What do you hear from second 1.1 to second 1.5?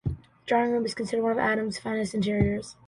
one of